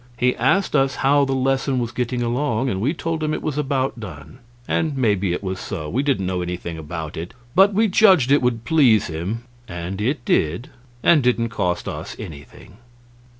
He 0.17 0.35
asked 0.37 0.75
us 0.75 0.95
how 1.05 1.25
the 1.25 1.35
lesson 1.35 1.77
was 1.77 1.91
getting 1.91 2.23
along, 2.23 2.69
and 2.71 2.81
we 2.81 2.91
told 2.91 3.21
him 3.21 3.35
it 3.35 3.43
was 3.43 3.55
about 3.59 3.99
done. 3.99 4.39
And 4.67 4.97
maybe 4.97 5.31
it 5.31 5.43
was 5.43 5.59
so; 5.59 5.91
we 5.91 6.01
didn't 6.01 6.25
know 6.25 6.41
anything 6.41 6.75
about 6.79 7.15
it, 7.15 7.35
but 7.53 7.75
we 7.75 7.87
judged 7.87 8.31
it 8.31 8.41
would 8.41 8.65
please 8.65 9.05
him, 9.09 9.43
and 9.67 10.01
it 10.01 10.25
did, 10.25 10.71
and 11.03 11.21
didn't 11.21 11.49
cost 11.49 11.87
us 11.87 12.15
anything. 12.17 12.77